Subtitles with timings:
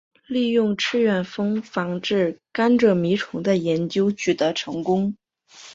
[0.25, 5.15] 利用赤眼蜂防治甘蔗螟虫的研究取得成功。